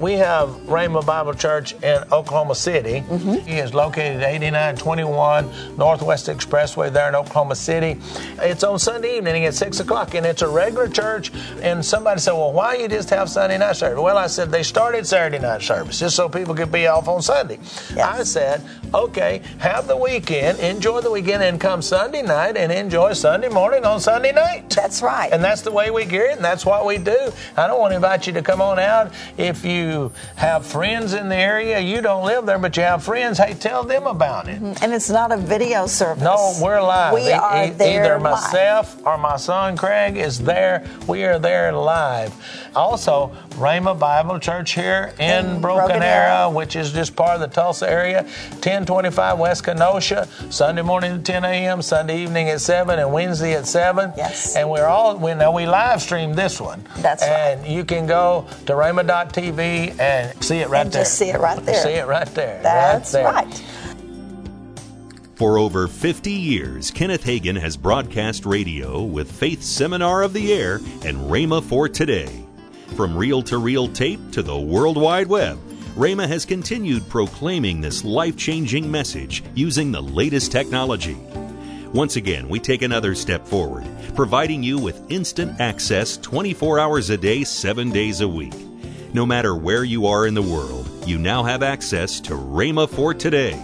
we 0.00 0.12
have 0.12 0.50
Rhema 0.66 1.04
Bible 1.04 1.34
Church 1.34 1.72
in 1.82 2.04
Oklahoma 2.12 2.54
City. 2.54 3.00
Mm-hmm. 3.00 3.46
He 3.48 3.58
is 3.58 3.74
located 3.74 4.22
at 4.22 4.30
8921 4.30 5.76
Northwest 5.76 6.26
Expressway 6.26 6.92
there 6.92 7.08
in 7.08 7.16
Oklahoma 7.16 7.56
City. 7.56 8.00
It's 8.40 8.62
on 8.62 8.78
Sunday 8.78 9.16
evening 9.16 9.44
at 9.46 9.54
6 9.54 9.80
o'clock, 9.80 10.14
and 10.14 10.24
it's 10.24 10.42
a 10.42 10.48
regular 10.48 10.88
church. 10.88 11.32
And 11.62 11.84
somebody 11.84 12.20
said, 12.20 12.32
Well, 12.32 12.52
why 12.52 12.76
you 12.76 12.86
just 12.86 13.10
have 13.10 13.28
Sunday 13.28 13.58
night 13.58 13.76
service? 13.76 13.98
Well, 14.00 14.16
I 14.16 14.28
said, 14.28 14.50
They 14.52 14.62
started 14.62 15.06
Saturday 15.06 15.40
night 15.40 15.62
service 15.62 15.98
just 15.98 16.14
so 16.14 16.28
people 16.28 16.54
could 16.54 16.70
be 16.70 16.86
off 16.86 17.08
on 17.08 17.20
Sunday. 17.20 17.58
Yes. 17.94 17.98
I 17.98 18.22
said, 18.22 18.64
Okay, 18.94 19.42
have 19.58 19.88
the 19.88 19.96
weekend, 19.96 20.60
enjoy 20.60 21.00
the 21.00 21.10
weekend, 21.10 21.42
and 21.42 21.60
come 21.60 21.82
Sunday 21.82 22.22
night 22.22 22.56
and 22.56 22.70
enjoy 22.70 23.14
Sunday 23.14 23.48
morning 23.48 23.84
on 23.84 23.98
Sunday 23.98 24.32
night. 24.32 24.70
That's 24.70 25.02
right. 25.02 25.32
And 25.32 25.42
that's 25.42 25.62
the 25.62 25.72
way 25.72 25.90
we 25.90 26.04
gear 26.04 26.26
it, 26.26 26.36
and 26.36 26.44
that's 26.44 26.64
what 26.64 26.86
we 26.86 26.98
do. 26.98 27.32
I 27.56 27.66
don't 27.66 27.80
want 27.80 27.90
to 27.90 27.96
invite 27.96 28.28
you 28.28 28.32
to 28.34 28.42
come 28.42 28.60
on 28.60 28.78
out 28.78 29.12
if 29.36 29.64
you 29.64 29.87
you 29.88 30.12
have 30.36 30.66
friends 30.66 31.14
in 31.14 31.28
the 31.28 31.36
area, 31.36 31.78
you 31.80 32.00
don't 32.00 32.24
live 32.24 32.46
there, 32.46 32.58
but 32.58 32.76
you 32.76 32.82
have 32.82 33.02
friends, 33.02 33.38
hey, 33.38 33.54
tell 33.54 33.82
them 33.84 34.06
about 34.06 34.48
it. 34.48 34.60
Mm-hmm. 34.60 34.82
And 34.84 34.92
it's 34.92 35.10
not 35.10 35.32
a 35.32 35.36
video 35.36 35.86
service. 35.86 36.22
No, 36.22 36.54
we're 36.60 36.80
live. 36.80 37.14
We 37.14 37.28
e- 37.28 37.32
are 37.32 37.66
e- 37.66 37.70
there 37.70 38.04
Either 38.04 38.20
myself 38.20 38.96
live. 38.96 39.06
or 39.06 39.18
my 39.18 39.36
son 39.36 39.76
Craig 39.76 40.16
is 40.16 40.38
there. 40.38 40.86
We 41.06 41.24
are 41.24 41.38
there 41.38 41.72
live. 41.72 42.32
Also, 42.76 43.32
Rhema 43.50 43.98
Bible 43.98 44.38
Church 44.38 44.72
here 44.72 45.12
in, 45.18 45.46
in 45.46 45.60
Broken, 45.60 45.86
Broken 45.86 46.02
Arrow, 46.02 46.50
which 46.50 46.76
is 46.76 46.92
just 46.92 47.16
part 47.16 47.34
of 47.34 47.40
the 47.40 47.48
Tulsa 47.48 47.90
area, 47.90 48.22
1025 48.62 49.38
West 49.38 49.64
Kenosha, 49.64 50.28
Sunday 50.50 50.82
morning 50.82 51.12
at 51.14 51.24
10 51.24 51.44
a.m., 51.44 51.82
Sunday 51.82 52.22
evening 52.22 52.48
at 52.50 52.60
7, 52.60 52.98
and 52.98 53.12
Wednesday 53.12 53.54
at 53.54 53.66
7. 53.66 54.12
Yes. 54.16 54.54
And 54.54 54.68
we're 54.70 54.86
all, 54.86 55.16
we 55.16 55.34
know 55.34 55.50
we 55.52 55.66
live 55.66 56.00
stream 56.02 56.34
this 56.34 56.60
one. 56.60 56.84
That's 56.98 57.22
and 57.22 57.32
right. 57.32 57.66
And 57.66 57.74
you 57.74 57.84
can 57.84 58.06
go 58.06 58.46
to 58.66 58.72
Rhema.tv 58.74 59.77
and 59.98 60.44
see 60.44 60.58
it 60.58 60.68
right 60.68 60.82
and 60.82 60.92
there. 60.92 61.02
Just 61.02 61.18
see 61.18 61.30
it 61.30 61.38
right 61.38 61.64
there. 61.64 61.82
See 61.82 61.90
it 61.90 62.06
right 62.06 62.26
there. 62.34 62.62
That's 62.62 63.14
right. 63.14 63.22
There. 63.22 63.32
right. 63.32 63.64
For 65.36 65.56
over 65.56 65.86
50 65.86 66.32
years, 66.32 66.90
Kenneth 66.90 67.22
Hagin 67.22 67.60
has 67.60 67.76
broadcast 67.76 68.44
radio 68.44 69.02
with 69.02 69.30
Faith 69.30 69.62
Seminar 69.62 70.22
of 70.22 70.32
the 70.32 70.52
Air 70.52 70.80
and 71.04 71.16
Rhema 71.30 71.62
for 71.62 71.88
Today. 71.88 72.44
From 72.96 73.16
reel 73.16 73.42
to 73.42 73.58
reel 73.58 73.86
tape 73.86 74.18
to 74.32 74.42
the 74.42 74.58
World 74.58 74.96
Wide 74.96 75.28
Web, 75.28 75.56
Rhema 75.94 76.26
has 76.26 76.44
continued 76.44 77.08
proclaiming 77.08 77.80
this 77.80 78.04
life 78.04 78.36
changing 78.36 78.90
message 78.90 79.44
using 79.54 79.92
the 79.92 80.02
latest 80.02 80.50
technology. 80.50 81.16
Once 81.92 82.16
again, 82.16 82.48
we 82.48 82.58
take 82.58 82.82
another 82.82 83.14
step 83.14 83.46
forward, 83.46 83.86
providing 84.14 84.62
you 84.62 84.78
with 84.78 85.08
instant 85.10 85.60
access 85.60 86.16
24 86.16 86.78
hours 86.78 87.10
a 87.10 87.16
day, 87.16 87.44
7 87.44 87.90
days 87.90 88.20
a 88.20 88.28
week. 88.28 88.67
No 89.12 89.24
matter 89.24 89.54
where 89.54 89.84
you 89.84 90.06
are 90.06 90.26
in 90.26 90.34
the 90.34 90.42
world, 90.42 90.86
you 91.08 91.18
now 91.18 91.42
have 91.42 91.62
access 91.62 92.20
to 92.20 92.34
Rhema 92.34 92.88
for 92.88 93.14
today. 93.14 93.60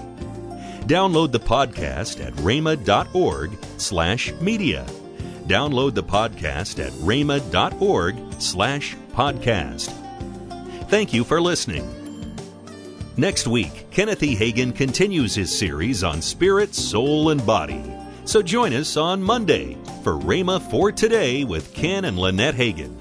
Download 0.87 1.33
the 1.33 1.41
podcast 1.41 2.25
at 2.25 2.33
rhema.org 2.35 3.59
slash 3.79 4.33
media. 4.41 4.87
Download 5.47 5.95
the 5.95 6.03
podcast 6.03 6.85
at 6.85 6.93
rhema.org 6.93 8.17
slash 8.41 8.97
podcast. 9.13 9.91
Thank 10.89 11.13
you 11.13 11.25
for 11.25 11.41
listening. 11.41 11.91
Next 13.17 13.47
week, 13.47 13.91
Kenneth 13.91 14.23
E. 14.23 14.35
Hagin 14.35 14.75
continues 14.75 15.35
his 15.35 15.57
series 15.57 16.03
on 16.03 16.21
spirit, 16.21 16.75
soul, 16.75 17.31
and 17.31 17.45
body. 17.47 17.85
So 18.25 18.43
join 18.43 18.73
us 18.73 18.97
on 18.97 19.23
Monday 19.23 19.77
for 20.03 20.15
Rhema 20.15 20.71
for 20.71 20.91
Today 20.91 21.45
with 21.45 21.75
Ken 21.75 22.07
and 22.07 22.19
Lynette 22.19 22.55
Hagin. 22.55 22.97